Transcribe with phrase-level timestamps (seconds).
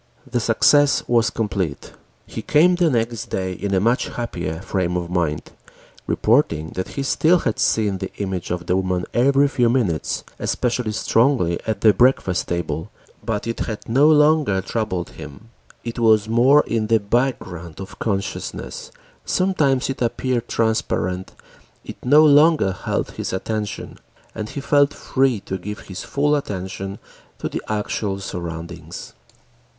[0.25, 1.93] The success was complete.
[2.25, 5.51] He came the next day in a much happier frame of mind,
[6.07, 10.91] reporting that he still had seen the image of the woman every few minutes, especially
[10.93, 12.89] strongly at the breakfast table,
[13.23, 15.51] but it had no longer troubled him.
[15.83, 18.89] It was more in the background of consciousness,
[19.23, 21.33] sometimes it appeared transparent,
[21.85, 23.99] it no longer held his attention,
[24.33, 26.97] and he felt free to give his full attention
[27.37, 29.13] to the actual surroundings.